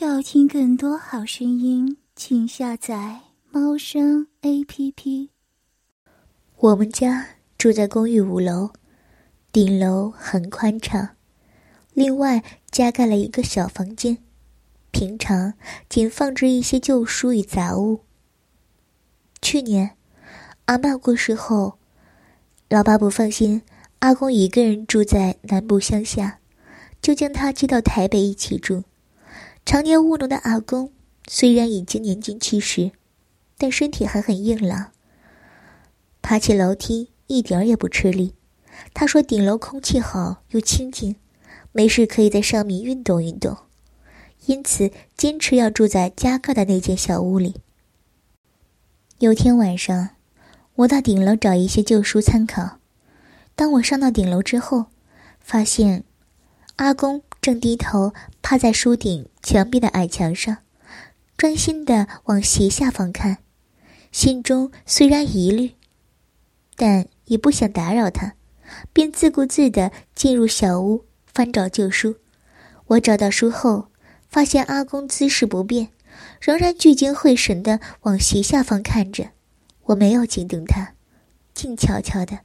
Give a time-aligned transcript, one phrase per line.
[0.00, 3.18] 要听更多好声音，请下载
[3.50, 5.30] 猫声 A P P。
[6.56, 7.26] 我们家
[7.56, 8.70] 住在公寓五楼，
[9.50, 11.16] 顶楼很宽敞，
[11.94, 14.18] 另外加盖了一个小房间，
[14.92, 15.54] 平常
[15.88, 18.04] 仅放置一些旧书与杂物。
[19.42, 19.96] 去年，
[20.66, 21.76] 阿妈过世后，
[22.68, 23.62] 老爸不放心
[23.98, 26.38] 阿公一个人住在南部乡下，
[27.02, 28.84] 就将他接到台北一起住。
[29.68, 30.92] 常年务农的阿公
[31.26, 32.90] 虽然已经年近七十，
[33.58, 34.92] 但身体还很硬朗。
[36.22, 38.32] 爬起楼梯一点也不吃力。
[38.94, 41.16] 他说顶楼空气好又清静，
[41.72, 43.58] 没事可以在上面运动运动，
[44.46, 47.56] 因此坚持要住在加盖的那间小屋里。
[49.18, 50.16] 有天晚上，
[50.76, 52.78] 我到顶楼找一些旧书参考。
[53.54, 54.86] 当我上到顶楼之后，
[55.38, 56.04] 发现
[56.76, 57.22] 阿公。
[57.40, 58.12] 正低头
[58.50, 60.56] 趴在书顶墙壁的矮墙上，
[61.36, 63.36] 专心的往斜下方看，
[64.10, 65.74] 心中虽然疑虑，
[66.74, 68.36] 但也不想打扰他，
[68.94, 72.16] 便自顾自的进入小屋翻找旧书。
[72.86, 73.88] 我找到书后，
[74.30, 75.90] 发现阿公姿势不变，
[76.40, 79.32] 仍然聚精会神的往斜下方看着。
[79.82, 80.94] 我没有惊动他，
[81.52, 82.38] 静悄悄的，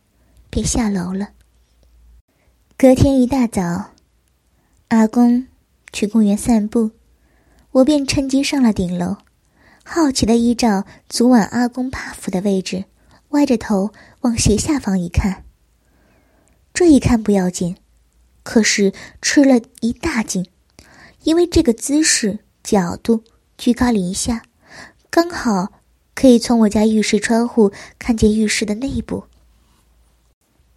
[0.50, 1.30] 便下楼了。
[2.78, 3.92] 隔天一大早。
[4.90, 5.48] 阿公
[5.94, 6.92] 去公园散步，
[7.72, 9.18] 我便趁机上了顶楼，
[9.86, 12.86] 好奇的依照昨晚阿公趴伏的位置，
[13.30, 15.46] 歪着头往斜下方一看。
[16.74, 17.78] 这一看不要紧，
[18.42, 20.46] 可是吃了一大惊，
[21.24, 23.24] 因为这个姿势、角度
[23.58, 24.42] 居高临下，
[25.12, 25.72] 刚好
[26.16, 29.26] 可以从我家浴室窗户看见浴室的内部。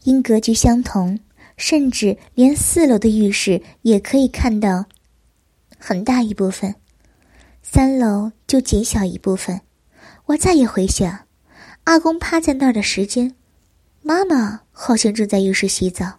[0.04, 1.18] 因格局相同。
[1.58, 4.84] 甚至连四楼的浴室也可以看到
[5.78, 6.74] 很大一部分，
[7.62, 9.60] 三楼就减小一部分。
[10.26, 11.26] 我再一回想，
[11.84, 13.36] 阿公趴在那儿的时间，
[14.02, 16.18] 妈妈好像正在浴室洗澡。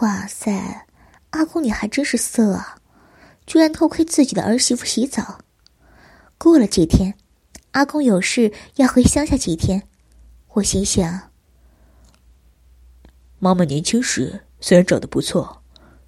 [0.00, 0.86] 哇塞，
[1.30, 2.78] 阿公你还真是色啊，
[3.46, 5.38] 居然偷窥自己的儿媳妇洗澡。
[6.38, 7.14] 过了几天，
[7.72, 9.82] 阿公有事要回乡下几天，
[10.54, 11.30] 我心想。
[13.38, 15.62] 妈妈年轻时虽然长得不错，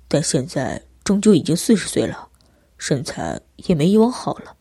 [0.06, 2.28] 但现在终究已经四十岁了，
[2.76, 4.54] 身材也没以往好了，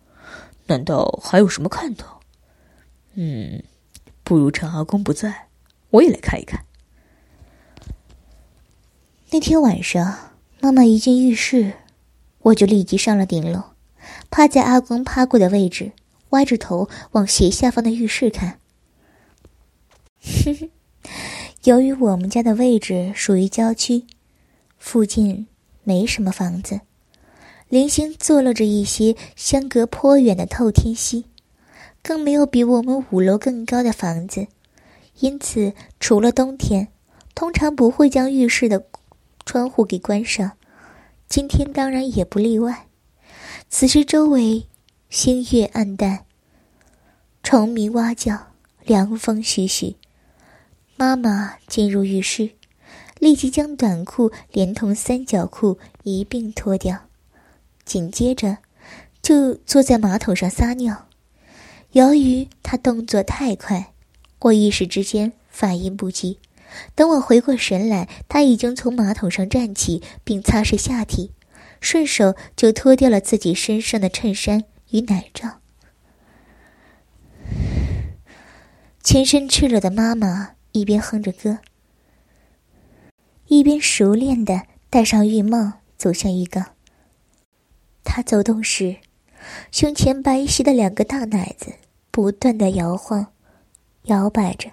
[0.67, 2.21] 难道还有什么看头？
[3.15, 3.61] 嗯，
[4.23, 5.49] 不如趁阿公不在，
[5.89, 6.63] 我也来看一看。
[9.31, 11.73] 那天晚上，妈妈一进浴室，
[12.39, 13.61] 我就立即上了顶楼，
[14.29, 15.91] 趴在阿公趴过的位置，
[16.29, 18.61] 歪着头往斜下方的浴室看。
[20.21, 20.69] 哼哼。
[21.65, 24.05] 由于我们家的位置属于郊区，
[24.77, 25.47] 附近
[25.87, 26.81] 没什么房子，
[27.69, 31.23] 零星坐落着一些相隔颇远的透天溪，
[32.03, 34.47] 更没有比我们五楼更高的房子，
[35.21, 36.89] 因此除了冬天，
[37.33, 38.85] 通常不会将浴室的
[39.45, 40.51] 窗户给关上。
[41.29, 42.87] 今天当然也不例外。
[43.69, 44.67] 此时周围
[45.09, 46.25] 星月暗淡，
[47.41, 48.47] 虫鸣蛙叫，
[48.83, 49.95] 凉风徐徐。
[50.97, 52.56] 妈妈进入浴室，
[53.19, 57.07] 立即将短裤连同三角裤一并脱掉，
[57.83, 58.57] 紧接着
[59.21, 61.07] 就坐在马桶上撒尿。
[61.91, 63.93] 由于他动作太快，
[64.39, 66.39] 我一时之间反应不及。
[66.95, 71.31] 等我回过神来，他已经从马桶上站起，并擦拭下体，
[71.81, 75.59] 顺手就脱掉了自己身上的衬衫与奶罩。
[79.03, 80.51] 全身赤裸的妈妈。
[80.73, 81.57] 一边哼着歌，
[83.47, 86.65] 一边熟练的戴上浴帽，走向浴缸。
[88.03, 88.97] 他走动时，
[89.71, 91.73] 胸前白皙的两个大奶子
[92.11, 93.27] 不断的摇晃、
[94.03, 94.71] 摇摆着，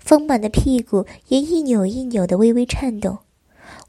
[0.00, 3.18] 丰满的屁股也一扭一扭的微微颤动。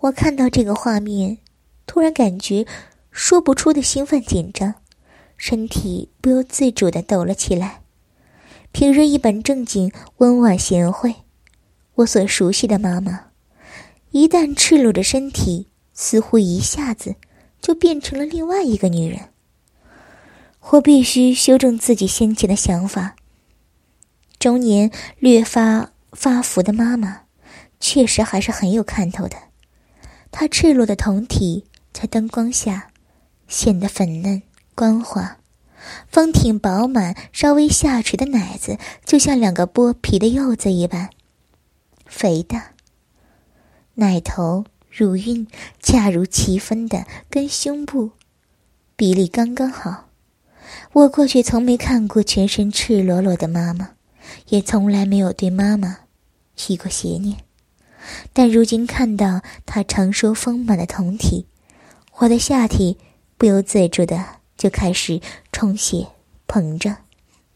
[0.01, 1.39] 我看到这个画面，
[1.87, 2.67] 突然感觉
[3.09, 4.75] 说不出的兴奋紧张，
[5.37, 7.81] 身体不由自主的抖了起来。
[8.71, 11.15] 平日一本正经、温婉贤惠。
[11.95, 13.27] 我所熟悉的妈妈，
[14.13, 17.15] 一旦赤裸着身体，似乎一下子
[17.59, 19.29] 就变成了另外一个女人。
[20.69, 23.15] 我必须修正自己先前的想法。
[24.37, 27.21] 中年略发发福的妈妈，
[27.79, 29.35] 确实还是很有看头的。
[30.29, 32.89] 她赤裸的胴体在灯光下
[33.47, 34.43] 显得粉嫩
[34.75, 35.37] 光滑，
[36.07, 41.09] 丰挺饱满、稍微下垂的奶子就像两个剥皮的柚子一般。
[42.05, 42.61] 肥的
[43.95, 45.47] 奶头乳晕
[45.81, 48.11] 恰如其分的跟胸部
[48.95, 50.09] 比例刚刚好。
[50.93, 53.91] 我过去从没看过全身赤裸裸的妈妈，
[54.49, 55.99] 也从来没有对妈妈
[56.55, 57.37] 起过邪念。
[58.33, 61.45] 但如今看到她成熟丰满的酮体，
[62.17, 62.97] 我的下体
[63.37, 64.23] 不由自主的
[64.57, 66.07] 就开始充血
[66.47, 66.95] 膨胀，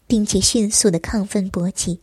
[0.06, 2.00] 并且迅速的亢奋勃起。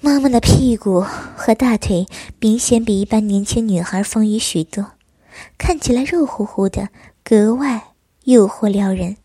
[0.00, 2.06] 妈妈的屁股和大腿
[2.38, 4.92] 明显比一般年轻女孩丰腴许多，
[5.58, 6.90] 看起来肉乎乎的，
[7.24, 9.16] 格外诱惑撩人。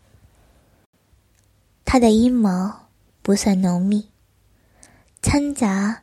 [1.84, 2.88] 她的阴毛
[3.22, 4.08] 不算浓密，
[5.22, 6.02] 掺杂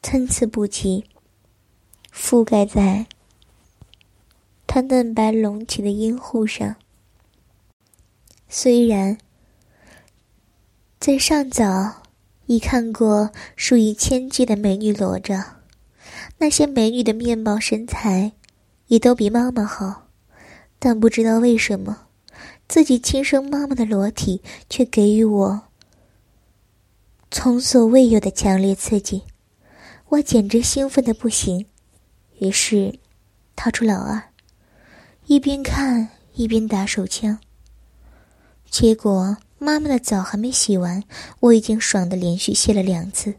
[0.00, 1.04] 参差不齐，
[2.14, 3.06] 覆盖在
[4.68, 6.76] 她嫩白隆起的阴户上。
[8.48, 9.18] 虽然。
[11.06, 12.02] 在上早
[12.46, 15.40] 已看过数以千计的美女裸照，
[16.38, 18.32] 那些美女的面貌身材
[18.88, 20.08] 也都比妈妈好，
[20.80, 22.08] 但不知道为什么，
[22.66, 25.62] 自己亲生妈妈的裸体却给予我
[27.30, 29.22] 从所未有的强烈刺激，
[30.08, 31.66] 我简直兴奋的不行。
[32.40, 32.98] 于是，
[33.54, 34.20] 掏出老二，
[35.26, 37.38] 一边看一边打手枪，
[38.68, 39.36] 结果。
[39.58, 41.02] 妈妈的澡还没洗完，
[41.40, 43.34] 我已经爽的连续泄了两次，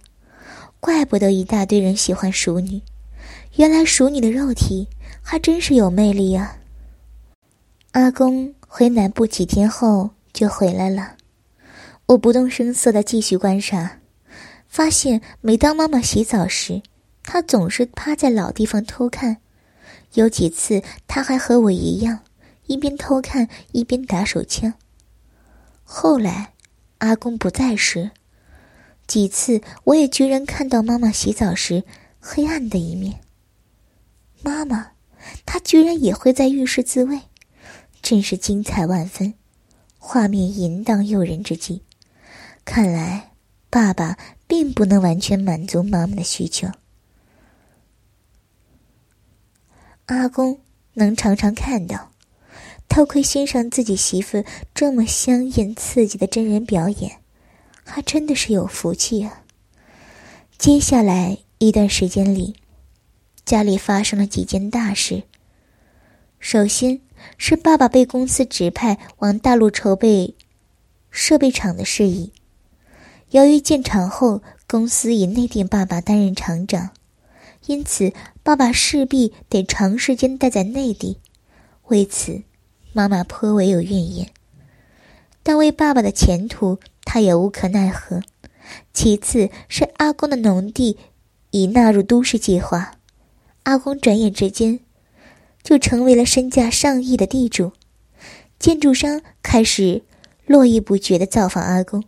[0.79, 2.81] 怪不得一大堆人喜欢熟女，
[3.57, 4.87] 原来熟女的肉体
[5.21, 6.57] 还真是有魅力呀。
[7.91, 11.13] 阿公回南部几天后就回来了，
[12.07, 13.99] 我不动声色的继续观察，
[14.67, 16.81] 发现每当妈妈洗澡时，
[17.23, 19.37] 他总是趴在老地方偷看，
[20.13, 22.19] 有几次他还和我一样，
[22.65, 24.73] 一边偷看一边打手枪。
[25.89, 26.53] 后来，
[26.97, 28.11] 阿公不在时，
[29.07, 31.85] 几次我也居然看到妈妈洗澡时
[32.19, 33.21] 黑暗的一面。
[34.43, 34.91] 妈妈，
[35.45, 37.21] 她居然也会在浴室自慰，
[38.01, 39.33] 真是精彩万分，
[39.97, 41.81] 画面淫荡诱人之极。
[42.65, 43.31] 看来，
[43.69, 46.67] 爸爸并不能完全满足妈妈的需求。
[50.07, 50.59] 阿公
[50.95, 52.11] 能常常看到。
[52.97, 57.19] 偷窥欣赏自己媳妇这么香艳刺激的真人表演，
[57.83, 59.43] 还真的是有福气啊！
[60.57, 62.55] 接下来一段时间里，
[63.45, 65.21] 家里发生了几件大事。
[66.39, 66.99] 首先
[67.37, 70.33] 是爸爸被公司指派往大陆筹备
[71.11, 72.31] 设备厂的事宜，
[73.29, 76.89] 由于建厂后公司以内定爸爸担任厂长，
[77.67, 78.11] 因此
[78.41, 81.19] 爸爸势必得长时间待在内地，
[81.89, 82.41] 为此。
[82.97, 84.31] 妈妈颇为有怨言，
[85.43, 88.23] 但为爸爸的前途，她也无可奈何。
[88.91, 90.97] 其次是阿公的农地
[91.51, 92.93] 已纳入都市计划，
[93.61, 94.79] 阿公转眼之间
[95.61, 97.71] 就成为了身价上亿的地主，
[98.57, 100.01] 建筑商开始
[100.47, 102.03] 络绎不绝的造访阿公，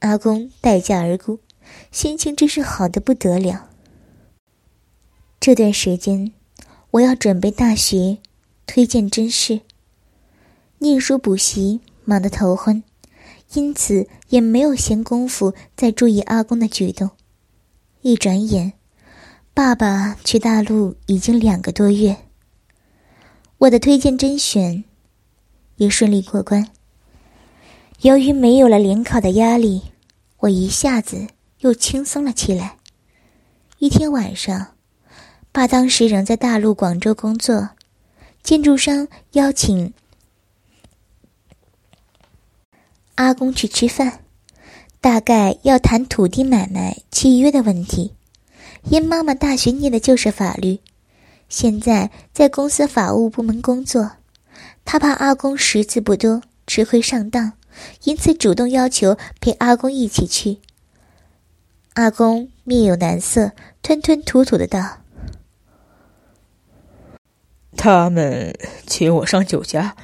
[0.00, 1.38] 阿公待价而沽，
[1.90, 3.70] 心情真是好的不得了。
[5.40, 6.34] 这段时间，
[6.90, 8.18] 我要准备大学
[8.66, 9.62] 推荐真试。
[10.78, 12.82] 念书补习忙得头昏，
[13.54, 17.10] 因此也没有闲工夫再注意阿公的举动。
[18.02, 18.74] 一转眼，
[19.54, 22.16] 爸爸去大陆已经两个多月。
[23.58, 24.84] 我的推荐甄选
[25.76, 26.68] 也顺利过关。
[28.02, 29.82] 由于没有了联考的压力，
[30.40, 31.26] 我一下子
[31.60, 32.76] 又轻松了起来。
[33.78, 34.74] 一天晚上，
[35.50, 37.70] 爸当时仍在大陆广州工作，
[38.42, 39.94] 建筑商邀请。
[43.16, 44.20] 阿公去吃饭，
[45.00, 48.14] 大概要谈土地买卖契约的问题。
[48.90, 50.80] 因妈妈大学念的就是法律，
[51.48, 54.12] 现在在公司法务部门工作，
[54.84, 57.54] 他怕阿公识字不多吃亏上当，
[58.04, 60.58] 因此主动要求陪阿公一起去。
[61.94, 64.98] 阿公面有难色，吞吞吐吐的道
[67.76, 68.54] ：“他们
[68.86, 69.96] 请我上酒家，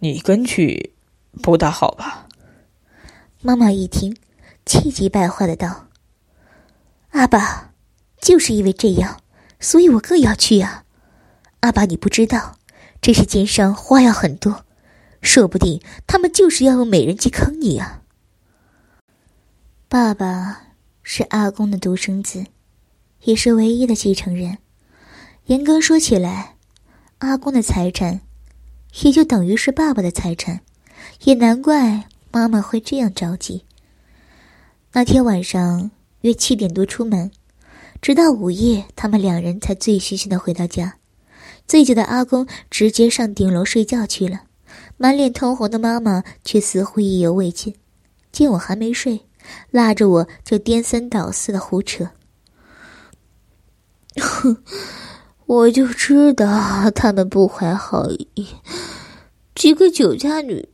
[0.00, 0.92] 你跟去，
[1.40, 2.26] 不大好吧？”
[3.42, 4.14] 妈妈一听，
[4.66, 5.86] 气急败坏的道
[7.12, 7.72] ：“阿爸，
[8.20, 9.22] 就是因为这样，
[9.58, 10.84] 所以我更要去啊！
[11.60, 12.58] 阿爸，你不知道，
[13.00, 14.66] 这些奸商花样很多，
[15.22, 18.02] 说不定他们就是要用美人计坑你啊！”
[19.88, 22.44] 爸爸是阿公的独生子，
[23.22, 24.58] 也是唯一的继承人。
[25.46, 26.56] 严格说起来，
[27.20, 28.20] 阿公的财产
[29.02, 30.60] 也就等于是爸爸的财产，
[31.24, 32.04] 也难怪。
[32.30, 33.64] 妈妈会这样着急。
[34.92, 35.90] 那天晚上
[36.22, 37.30] 约七点多出门，
[38.00, 40.96] 直到午夜，他们两人才醉醺醺的回到家。
[41.66, 44.42] 醉酒的阿公直接上顶楼睡觉去了，
[44.96, 47.74] 满脸通红的妈妈却似乎意犹未尽。
[48.32, 49.26] 见我还没睡，
[49.70, 52.10] 拉着我就颠三倒四的胡扯。
[54.20, 54.62] 哼，
[55.46, 58.48] 我就知道他们不怀好意，
[59.54, 60.68] 几个酒家女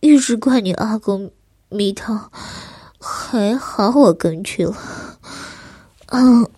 [0.00, 1.30] 一直怪你阿公
[1.68, 2.30] 迷汤，
[2.98, 5.18] 还好我跟去了。
[6.06, 6.48] 嗯，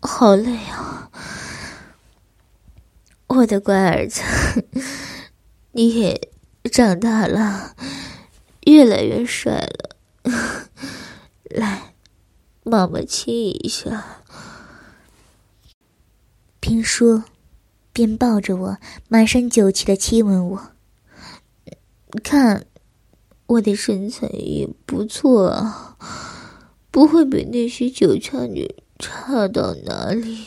[0.00, 1.10] 好累啊，
[3.28, 4.20] 我的乖儿子，
[5.72, 6.28] 你也
[6.72, 7.74] 长大了，
[8.66, 9.96] 越来越帅了。
[11.44, 11.94] 来，
[12.64, 14.18] 妈妈亲一下。
[16.60, 17.24] 边说，
[17.92, 20.72] 边抱着我，满身酒气的亲吻我。
[22.22, 22.66] 看，
[23.46, 25.96] 我的身材也不错啊，
[26.90, 30.44] 不会比那些酒家女差到哪里。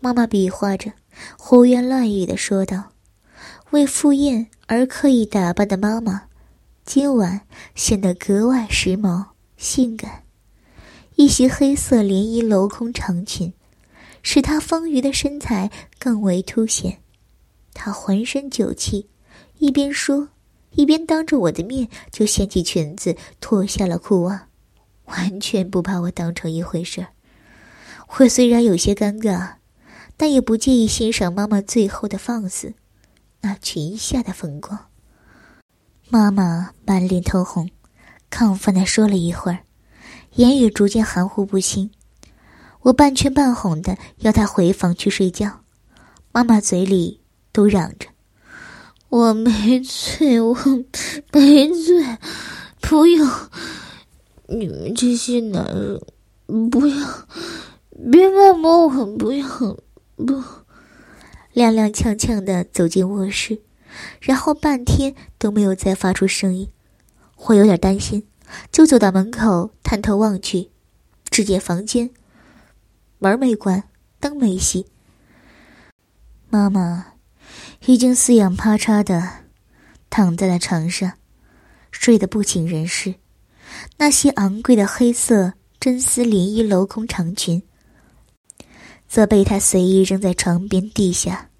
[0.00, 0.92] 妈妈比划着，
[1.38, 2.92] 胡言乱语的说道
[3.70, 6.24] ：“为赴宴而刻意打扮的妈妈，
[6.84, 10.24] 今晚显得格外时髦、性感。
[11.16, 13.52] 一袭黑色连衣镂空长裙。”
[14.26, 17.02] 使她丰腴的身材更为凸显，
[17.74, 19.10] 她浑身酒气，
[19.58, 20.30] 一边说，
[20.74, 24.48] 一边当着我的面就掀起裙子，脱下了裤袜，
[25.06, 27.08] 完全不把我当成一回事儿。
[28.18, 29.54] 我虽然有些尴尬，
[30.16, 32.74] 但也不介意欣赏妈妈最后的放肆，
[33.40, 34.78] 那裙下的风光。
[36.08, 37.70] 妈妈满脸通红，
[38.30, 39.60] 亢奋地说了一会儿，
[40.34, 41.90] 言语逐渐含糊不清。
[42.82, 45.60] 我半劝半哄的要她回房去睡觉，
[46.30, 48.08] 妈妈嘴里都嚷着
[49.14, 50.52] ：“我没醉，我
[51.30, 52.18] 没醉，
[52.80, 53.48] 不要！
[54.48, 56.96] 你们这些男人，不要，
[58.10, 59.46] 别乱摸我，不要！”
[60.18, 60.42] 不，
[61.54, 63.60] 踉踉跄跄的走进卧室，
[64.20, 66.68] 然后半天都没有再发出声音。
[67.36, 68.26] 我有点担心，
[68.72, 70.70] 就走到门口探头望去，
[71.30, 72.10] 只见房间。
[73.20, 73.84] 门没关，
[74.18, 74.86] 灯没熄。
[76.50, 77.13] 妈妈
[77.86, 79.30] 已经四仰八叉的
[80.08, 81.12] 躺在了床上，
[81.90, 83.14] 睡得不省人事。
[83.98, 87.62] 那些昂贵的黑色真丝连衣镂空长裙，
[89.06, 91.50] 则被她随意扔在床边地下。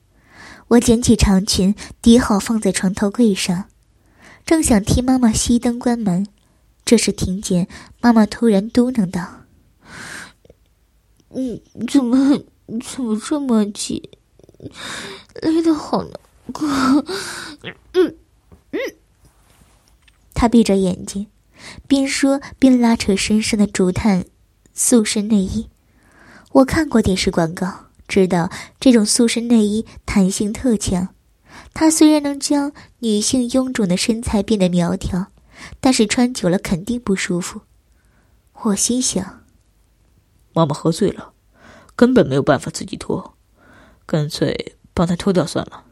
[0.69, 3.67] 我捡起长裙，叠好放在床头柜上，
[4.47, 6.27] 正想替妈妈熄灯关门，
[6.87, 7.69] 这时听见
[8.01, 9.43] 妈妈突然嘟囔道。
[11.29, 12.39] 嗯，怎么
[12.83, 14.03] 怎么这么紧？
[15.43, 16.13] 累得好难
[16.53, 16.69] 过。
[17.93, 18.17] 嗯
[18.73, 18.81] 嗯。
[20.35, 21.29] 他闭着眼睛，
[21.87, 24.27] 边说边拉扯身上的竹炭
[24.75, 25.69] 塑身内衣。
[26.53, 31.15] 我看过电视广告，知道这种塑身内衣弹性特强。
[31.73, 35.27] 它虽然能将女性臃肿的身材变得苗条，
[35.81, 37.63] 但是穿久了肯定不舒服。
[38.63, 39.45] 我心想。
[40.53, 41.33] 妈妈喝醉了，
[41.97, 43.34] 根本没有办法自己脱，
[44.07, 45.85] 干脆帮她脱掉算了。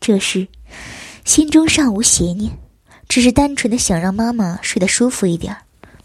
[0.00, 0.48] 这时，
[1.24, 2.58] 心中尚无邪念，
[3.08, 5.56] 只是单纯的想让妈妈睡得舒服一点，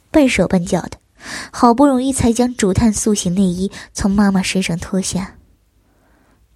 [0.10, 0.98] 笨手笨脚的，
[1.52, 5.36] 好不容易才将竹炭塑形内衣从妈妈身上脱下。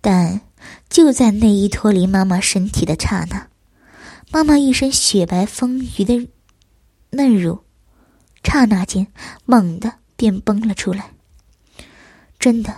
[0.01, 0.41] 但
[0.89, 3.47] 就在内衣脱离妈妈身体的刹那，
[4.31, 6.29] 妈妈一身雪白丰腴的
[7.11, 7.59] 嫩乳，
[8.43, 9.07] 刹那间
[9.45, 9.93] 猛地。
[10.17, 11.11] 便崩了出来。
[12.39, 12.73] 真的，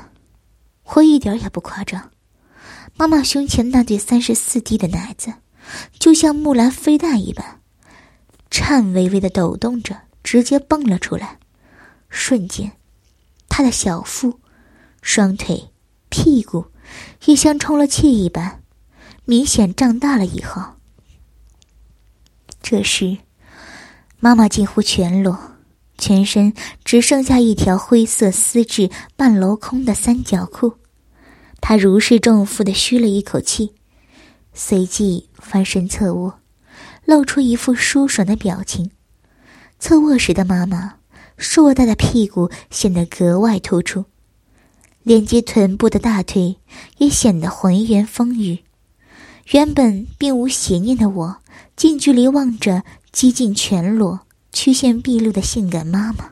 [0.96, 2.12] 我一点也不夸张。
[2.96, 5.34] 妈妈胸前那对三十四 D 的奶子，
[6.00, 7.62] 就像木兰飞弹一般，
[8.50, 11.39] 颤巍巍的抖动着，直接蹦了出来。
[12.10, 12.72] 瞬间，
[13.50, 14.39] 她的小腹、
[15.01, 15.72] 双腿、
[16.10, 16.72] 屁股，
[17.25, 18.63] 也像充了气一般，
[19.25, 20.62] 明显胀大了以后。
[22.63, 23.17] 这时，
[24.20, 25.56] 妈妈近乎全裸。
[25.97, 26.53] 全身
[26.85, 30.75] 只剩下一条灰色丝质半镂空的三角裤，
[31.59, 33.73] 他如释重负的吁了一口气，
[34.53, 36.39] 随即翻身侧卧，
[37.05, 38.91] 露出一副舒爽的表情。
[39.79, 40.95] 侧卧时的妈妈，
[41.37, 44.05] 硕大的屁股显得格外突出，
[45.03, 46.57] 连接臀部的大腿
[46.97, 48.59] 也显得浑圆丰腴。
[49.51, 51.37] 原本并无邪念的我，
[51.75, 54.26] 近距离望着几近全裸。
[54.59, 56.31] 曲线毕露的性感妈妈，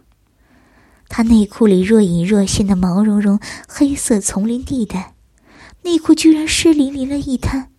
[1.09, 5.13] 她内裤里若隐若现的毛茸茸黑色丛林地带，
[5.83, 7.71] 内裤居然湿淋淋了一滩，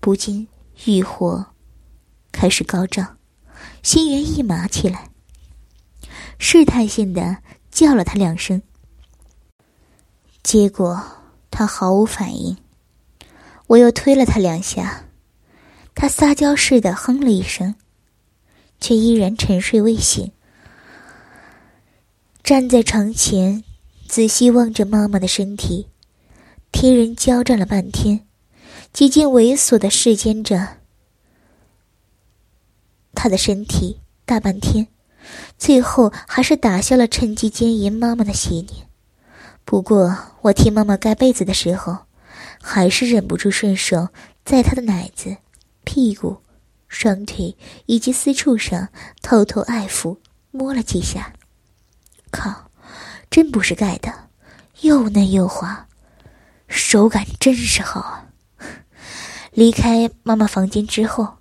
[0.00, 0.48] 不禁
[0.84, 1.46] 欲火
[2.30, 3.16] 开始高涨，
[3.82, 5.08] 心猿意马起来，
[6.38, 7.38] 试探性的
[7.70, 8.60] 叫了他两声，
[10.42, 11.02] 结果
[11.50, 12.58] 他毫无反应。
[13.68, 15.04] 我又推了他两下，
[15.94, 17.74] 他撒娇似的哼了一声，
[18.80, 20.32] 却依然沉睡未醒。
[22.42, 23.64] 站在床前，
[24.06, 25.88] 仔细望着妈妈的身体，
[26.70, 28.26] 听人交战了半天，
[28.92, 30.78] 几近猥琐的视奸着
[33.14, 34.88] 他的身体大半天，
[35.58, 38.88] 最后还是打消了趁机奸淫妈妈的邪念。
[39.64, 41.98] 不过，我替妈妈盖被子的时候。
[42.66, 44.08] 还是忍不住顺手
[44.42, 45.36] 在他的奶子、
[45.84, 46.38] 屁股、
[46.94, 48.88] 双腿以及私处上
[49.20, 50.18] 偷偷爱抚
[50.52, 51.32] 摸了几下。
[52.30, 52.70] 靠，
[53.28, 54.30] 真不是盖的，
[54.82, 55.88] 又嫩又滑，
[56.68, 58.28] 手感真是好啊！
[59.50, 61.38] 离开妈妈房间之后，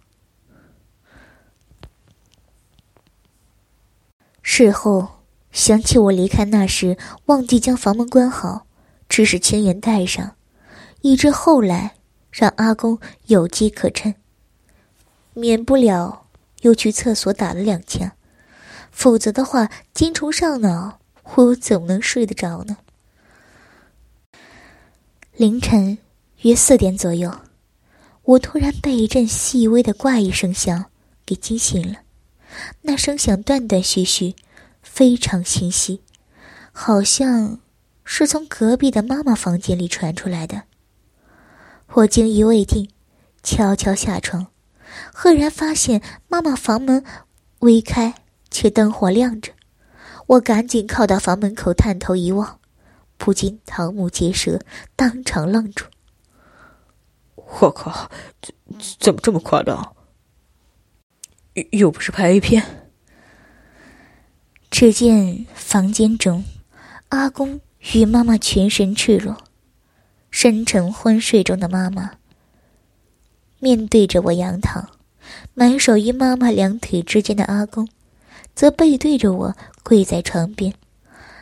[4.42, 8.66] 事后想起我离开那时忘记将房门关好，
[9.08, 10.36] 只是轻言带上。
[11.02, 11.98] 以致后来
[12.32, 14.16] 让阿公有机可乘，
[15.34, 16.28] 免不了
[16.62, 18.12] 又去厕所打了两枪，
[18.92, 21.00] 否则的话，精虫上脑，
[21.36, 22.78] 我怎么能睡得着呢？
[25.36, 25.98] 凌晨
[26.42, 27.40] 约四点左右，
[28.24, 30.86] 我突然被一阵细微的怪异声响
[31.26, 32.02] 给惊醒了，
[32.84, 34.36] 那声响断断续续，
[34.84, 36.02] 非常清晰，
[36.72, 37.60] 好像
[38.04, 40.64] 是从隔壁的妈妈房间里传出来的。
[41.94, 42.90] 我惊疑未定，
[43.42, 44.48] 悄悄下床，
[45.14, 47.06] 赫然发现妈妈房门
[47.60, 48.16] 微开，
[48.50, 49.54] 却灯火亮着。
[50.26, 52.60] 我赶紧靠到房门口，探头一望，
[53.18, 54.60] 不禁瞠目结舌，
[54.96, 55.86] 当场愣住。
[57.36, 58.10] 我靠，
[58.42, 58.54] 怎
[59.00, 59.96] 怎么这么夸张？
[61.54, 62.88] 又又不是拍 A 片。
[64.72, 66.44] 只见房间中，
[67.10, 67.62] 阿公
[67.94, 69.38] 与妈妈全身赤裸。
[70.32, 72.14] 深沉昏睡中的妈妈，
[73.60, 74.93] 面对着我仰躺，
[75.54, 77.88] 埋首于妈妈两腿之间的阿公，
[78.56, 80.74] 则背对着我跪在床边。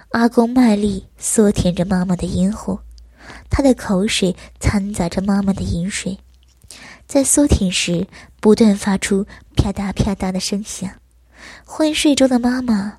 [0.10, 2.80] 阿公卖力缩舔着妈妈的阴户，
[3.50, 6.20] 他的口水掺杂着妈妈的饮水，
[7.08, 8.08] 在缩舔时
[8.40, 10.90] 不断发出啪嗒啪嗒的声响。
[11.66, 12.98] 昏睡中的妈妈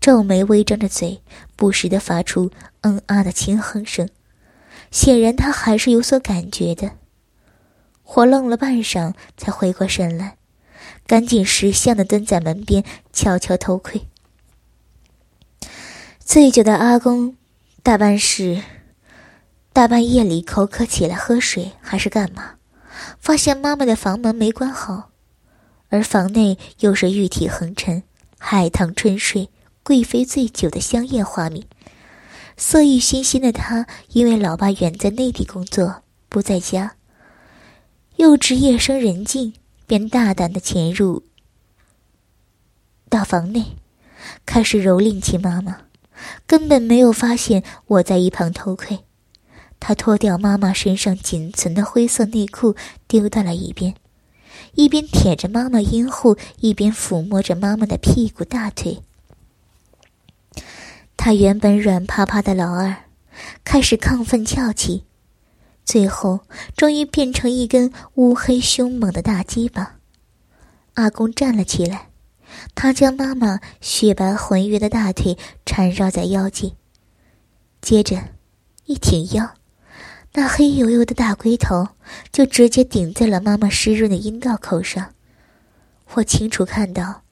[0.00, 1.22] 皱眉微张着嘴，
[1.56, 2.50] 不时的发出
[2.82, 4.08] 嗯啊的轻哼声。
[4.90, 6.92] 显然他还是有所感觉的。
[8.14, 10.36] 我愣了半晌，才回过神来，
[11.06, 14.06] 赶紧识相的蹲在门边，悄悄偷窥。
[16.18, 17.36] 醉酒的阿公，
[17.82, 18.62] 大半是
[19.72, 22.56] 大半夜里口渴起来喝水，还是干嘛？
[23.18, 25.10] 发现妈妈的房门没关好，
[25.88, 28.02] 而房内又是玉体横陈、
[28.38, 29.50] 海棠春睡、
[29.82, 31.66] 贵妃醉酒的香艳画面。
[32.56, 36.96] 色欲熏心的他，因为老爸远在内地工作，不在家。
[38.20, 39.54] 又值夜深人静，
[39.86, 41.22] 便大胆的潜入
[43.08, 43.78] 到房内，
[44.44, 45.84] 开始蹂躏起妈妈。
[46.46, 49.06] 根本没有发现我在一旁偷窥。
[49.80, 52.76] 他脱掉妈妈身上仅存的灰色内裤，
[53.08, 53.94] 丢到了一边，
[54.74, 59.00] 一边舔着妈妈阴户，一边抚摸着妈妈的屁股、大腿。
[61.16, 62.96] 他原本软趴趴的老二，
[63.64, 65.04] 开始亢奋翘起，
[65.90, 66.42] 最后
[66.76, 69.96] 终于变成一根乌黑凶猛的大鸡巴。
[70.94, 72.10] 阿公站了起来，
[72.76, 76.76] 他将妈妈雪白浑圆的大腿缠绕在腰际，
[77.80, 78.22] 接着
[78.84, 79.54] 一挺腰，
[80.34, 81.88] 那黑黝黝的大龟头
[82.30, 85.14] 就直接顶在了妈妈湿润的阴道口上。
[86.12, 87.22] 我清楚看到。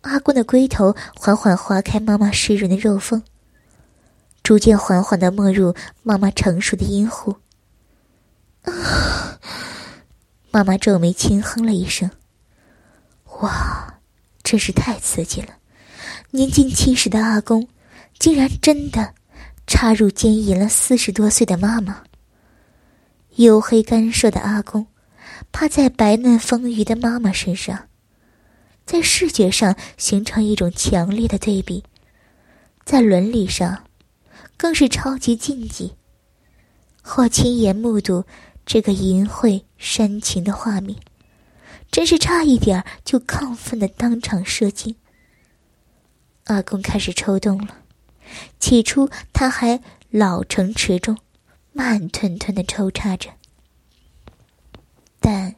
[0.00, 3.22] 阿公的龟头缓缓划开妈妈湿润的肉缝，
[4.42, 7.36] 逐渐缓缓的没入妈妈成熟的阴户。
[8.62, 9.38] 啊！
[10.50, 12.10] 妈妈皱眉轻哼了一声
[13.40, 14.00] ：“哇，
[14.42, 15.56] 真是太刺激了！
[16.30, 17.68] 年近七十的阿公，
[18.18, 19.14] 竟然真的
[19.66, 22.04] 插入奸淫了四十多岁的妈妈。”
[23.36, 24.86] 黝黑干瘦的阿公，
[25.50, 27.88] 趴在白嫩丰腴的妈妈身上。
[28.84, 31.82] 在视觉上形成一种强烈的对比，
[32.84, 33.84] 在伦理上，
[34.58, 35.94] 更是超级禁忌。
[37.00, 38.24] 或亲眼目睹
[38.64, 40.98] 这个淫秽煽情的画面，
[41.90, 44.96] 真是差一点就亢奋的当场射精。
[46.44, 47.78] 阿公开始抽动了，
[48.58, 51.16] 起初他还老成持重，
[51.72, 53.30] 慢吞吞的抽插着，
[55.20, 55.54] 但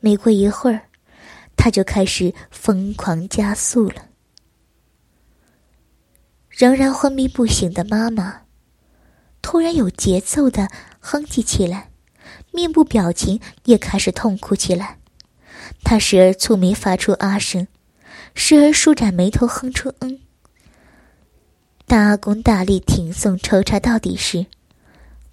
[0.00, 0.82] 没过一会儿。
[1.62, 4.06] 他就开始疯狂加速了。
[6.48, 8.44] 仍然昏迷不醒的妈妈，
[9.42, 11.89] 突然有节奏的哼唧起来，
[12.50, 14.98] 面部表情也开始痛哭起来。
[15.84, 17.66] 她时而蹙眉发出啊声，
[18.34, 20.18] 时而舒展眉头哼出嗯。
[21.86, 24.46] 当阿公大力挺送抽插到底时，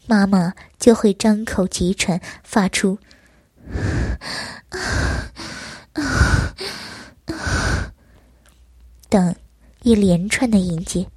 [0.06, 2.97] 妈妈就会张口急喘，发出
[9.10, 9.36] 等
[9.84, 11.08] 一连串的音节。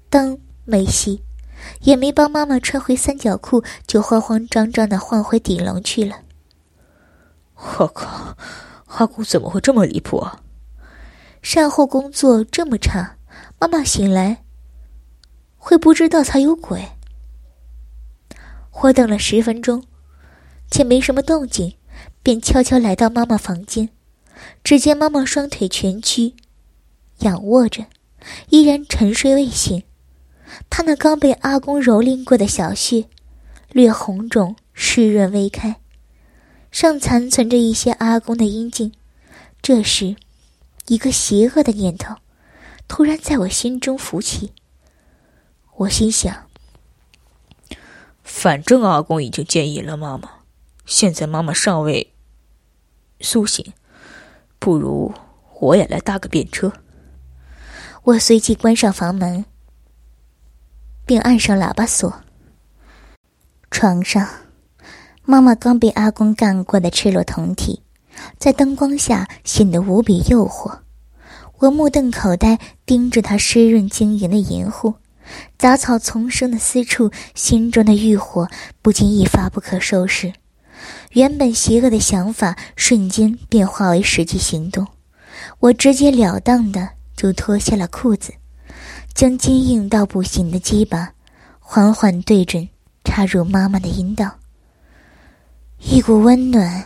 [0.09, 1.21] 灯没熄，
[1.81, 6.21] 也没帮妈妈穿回三角裤，就慌慌张张的换回顶楼去了。
[7.55, 8.37] 我靠，
[8.87, 10.41] 阿姑怎么会这么离谱啊？
[11.41, 13.17] 善后工作这么差，
[13.59, 14.43] 妈妈醒来
[15.57, 16.89] 会不知道才有鬼？
[18.81, 19.83] 我等了十分钟，
[20.71, 21.75] 却没什么动静，
[22.23, 23.89] 便悄悄来到妈妈房间，
[24.63, 26.35] 只见妈妈双腿蜷曲，
[27.19, 27.85] 仰卧着。
[28.49, 29.83] 依然沉睡未醒，
[30.69, 33.05] 他那刚被阿公蹂躏过的小穴，
[33.71, 35.79] 略红肿、湿润微开，
[36.71, 38.91] 尚残存着一些阿公的阴茎。
[39.61, 40.15] 这时，
[40.87, 42.15] 一个邪恶的念头
[42.87, 44.53] 突然在我心中浮起。
[45.77, 46.47] 我心想：
[48.23, 50.29] 反正阿公已经建议了妈妈，
[50.85, 52.13] 现在妈妈尚未
[53.21, 53.73] 苏醒，
[54.59, 55.13] 不如
[55.59, 56.73] 我也来搭个便车。
[58.03, 59.45] 我随即关上房门，
[61.09, 62.21] 并按上喇叭锁。
[63.71, 64.29] 床上，
[65.23, 67.81] 妈妈刚被阿公干过的赤裸酮体，
[68.37, 70.81] 在灯光下显得无比诱惑。
[71.57, 74.93] 我目瞪口呆盯着她湿润晶莹的银户，
[75.57, 78.47] 杂草丛生的私处，心中的欲火
[78.83, 80.31] 不禁一发不可收拾。
[81.13, 84.85] 原本邪恶的想法瞬间变化为实际行动，
[85.57, 86.89] 我直截了当的。
[87.15, 88.31] 就脱下了裤子，
[89.19, 91.11] 将坚硬到不行的鸡巴
[91.59, 92.69] 缓缓对准
[93.03, 94.33] 插入妈妈的阴道。
[95.77, 96.85] 一股温暖、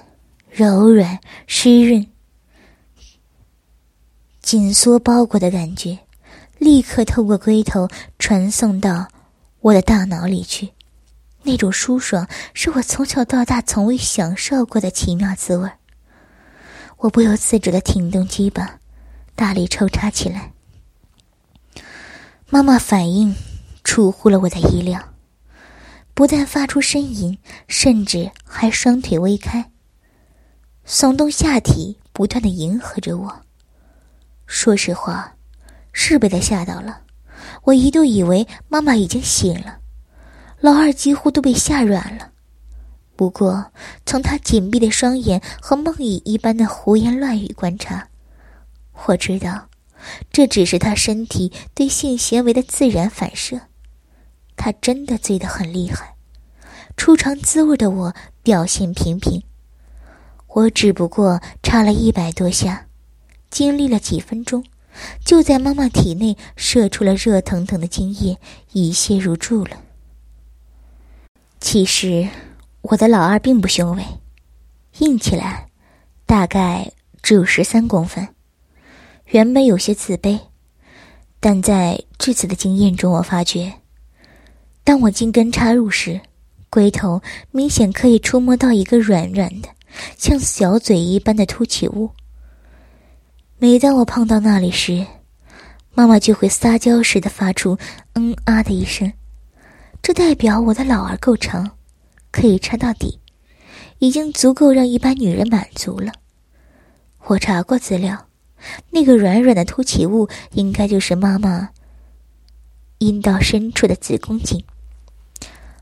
[0.50, 2.08] 柔软、湿润、
[4.42, 6.00] 紧缩包裹的感觉，
[6.58, 9.08] 立刻透过龟头传送到
[9.60, 10.72] 我的大脑里去。
[11.44, 15.70] 那种舒爽是我从小到大从未享受过的奇妙滋味。
[16.98, 18.80] 我不由自主的挺动鸡巴。
[19.36, 20.52] 大力抽插起来，
[22.54, 23.36] 妈妈反应
[23.84, 25.02] 出乎了我的意料，
[26.14, 27.36] 不但发出呻吟，
[27.68, 29.72] 甚至还双腿微开，
[30.86, 33.42] 耸动下体，不断的迎合着我。
[34.46, 35.34] 说实话，
[35.94, 37.02] 是被他吓到了。
[37.64, 39.80] 我一度以为妈妈已经醒了，
[40.60, 42.30] 老二几乎都被吓软了。
[43.16, 43.66] 不过，
[44.06, 48.08] 从他紧闭的双眼和梦呓一般的胡言乱语观察。
[49.08, 49.70] 我知道，
[50.32, 53.62] 这只是他身体对性行为的自然反射。
[54.56, 56.16] 他真的醉得很厉害，
[56.96, 58.14] 初尝滋味的我
[58.44, 59.44] 表现平平。
[60.48, 62.86] 我只不过插了一百多下，
[63.50, 64.64] 经历了几分钟，
[65.26, 68.38] 就在妈妈体内射出了热腾腾的精液，
[68.72, 69.82] 一泻如注了。
[71.60, 72.30] 其实，
[72.82, 74.04] 我的老二并不雄伟，
[75.00, 75.70] 硬起来，
[76.28, 76.92] 大概
[77.24, 78.28] 只有十三公分。
[79.34, 80.40] 原本有些自卑，
[81.40, 83.74] 但在这次的经验中，我发觉，
[84.84, 86.22] 当我金根插入时，
[86.70, 87.20] 龟头
[87.50, 89.68] 明显可以触摸到一个软软的、
[90.20, 92.12] 像小嘴一般的凸起物。
[93.58, 95.04] 每当我碰到那里时，
[95.96, 97.76] 妈妈就会撒娇似的发出
[98.14, 99.12] “嗯啊”的一声，
[100.04, 101.72] 这代表我的老儿够长，
[102.30, 103.20] 可以插到底，
[103.98, 106.12] 已经足够让一般女人满足了。
[107.22, 108.28] 我查过资料。
[108.92, 111.70] 那个软软的凸起物应该就是妈妈
[113.00, 114.64] 阴道深处的子宫颈。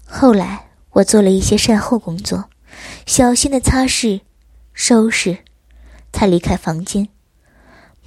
[0.05, 2.49] 后来我做了一些善后工作，
[3.05, 4.21] 小心的擦拭、
[4.73, 5.37] 收拾，
[6.11, 7.07] 才离开房间。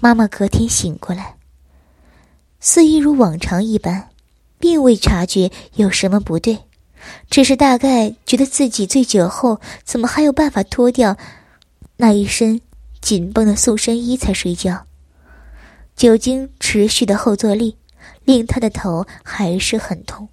[0.00, 1.36] 妈妈隔天醒过来，
[2.60, 4.10] 似一如往常一般，
[4.58, 6.58] 并未察觉有什么不对，
[7.30, 11.16] 只是大概觉得自己醉酒后怎么还有办法脱掉
[11.96, 12.60] 那一身
[13.04, 14.86] 紧绷的塑身衣才睡觉。
[15.94, 17.76] 酒精持续的后坐力
[18.24, 20.26] 令他的头还是很痛，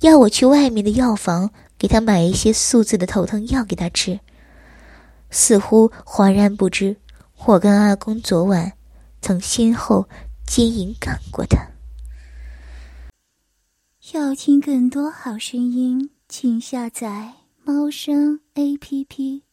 [0.00, 4.18] 要我去外面的药房给他买一些素字的头疼药给他吃，
[5.28, 6.96] 似乎恍然不知。
[7.44, 8.72] 我跟阿公昨晚
[9.20, 10.08] 曾先后
[10.46, 11.58] 奸淫干过他。
[14.14, 19.43] 要听更多好声音，请下载猫声 A P P。